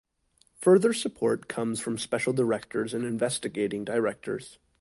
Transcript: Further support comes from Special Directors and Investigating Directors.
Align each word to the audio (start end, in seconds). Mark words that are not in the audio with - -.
Further 0.61 0.93
support 0.93 1.47
comes 1.47 1.79
from 1.79 1.99
Special 1.99 2.33
Directors 2.33 2.95
and 2.95 3.05
Investigating 3.05 3.85
Directors. 3.85 4.57